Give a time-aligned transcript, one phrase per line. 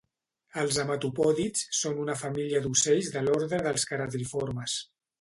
[0.61, 4.85] Els hematopòdids són una família d'ocells de l'ordre dels caradriformes